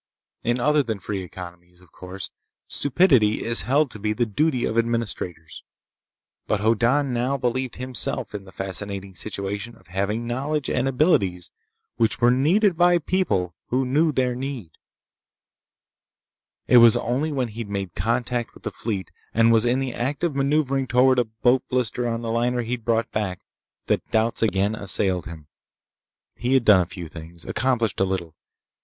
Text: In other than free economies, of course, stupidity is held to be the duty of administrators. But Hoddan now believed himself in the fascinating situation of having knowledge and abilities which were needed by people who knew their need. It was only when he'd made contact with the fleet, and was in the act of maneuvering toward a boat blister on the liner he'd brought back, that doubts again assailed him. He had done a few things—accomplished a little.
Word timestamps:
In 0.43 0.59
other 0.59 0.81
than 0.81 0.97
free 0.97 1.21
economies, 1.21 1.83
of 1.83 1.91
course, 1.91 2.31
stupidity 2.67 3.43
is 3.43 3.61
held 3.61 3.91
to 3.91 3.99
be 3.99 4.13
the 4.13 4.25
duty 4.25 4.65
of 4.65 4.75
administrators. 4.75 5.61
But 6.47 6.59
Hoddan 6.59 7.13
now 7.13 7.37
believed 7.37 7.75
himself 7.75 8.33
in 8.33 8.43
the 8.45 8.51
fascinating 8.51 9.13
situation 9.13 9.75
of 9.75 9.89
having 9.89 10.25
knowledge 10.25 10.71
and 10.71 10.87
abilities 10.87 11.51
which 11.97 12.19
were 12.19 12.31
needed 12.31 12.75
by 12.77 12.97
people 12.97 13.53
who 13.67 13.85
knew 13.85 14.11
their 14.11 14.33
need. 14.33 14.71
It 16.65 16.77
was 16.77 16.97
only 16.97 17.31
when 17.31 17.49
he'd 17.49 17.69
made 17.69 17.93
contact 17.93 18.55
with 18.55 18.63
the 18.63 18.71
fleet, 18.71 19.11
and 19.35 19.51
was 19.51 19.65
in 19.65 19.77
the 19.77 19.93
act 19.93 20.23
of 20.23 20.35
maneuvering 20.35 20.87
toward 20.87 21.19
a 21.19 21.25
boat 21.25 21.61
blister 21.69 22.07
on 22.07 22.23
the 22.23 22.31
liner 22.31 22.63
he'd 22.63 22.83
brought 22.85 23.11
back, 23.11 23.41
that 23.85 24.09
doubts 24.09 24.41
again 24.41 24.73
assailed 24.73 25.27
him. 25.27 25.45
He 26.37 26.55
had 26.55 26.65
done 26.65 26.79
a 26.79 26.87
few 26.87 27.07
things—accomplished 27.07 27.99
a 27.99 28.03
little. 28.05 28.33